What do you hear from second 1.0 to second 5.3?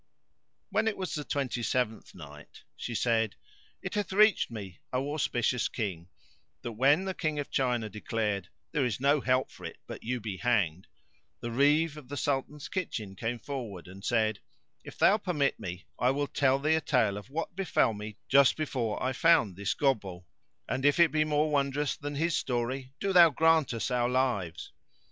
the Twenty seventh Night, She said, It hath reached me, O